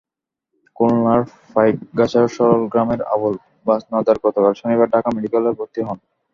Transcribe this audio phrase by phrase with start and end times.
[0.75, 1.21] খুলনার
[1.53, 3.33] পাইকগাছার সরল গ্রামের আবুল
[3.65, 5.97] বাজনদার গতকাল শনিবার ঢাকা মেডিকেলে ভর্তি হন।